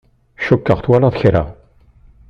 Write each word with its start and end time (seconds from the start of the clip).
Cukkeɣ 0.45 0.79
twalaḍ 0.81 1.13
kra. 1.21 1.43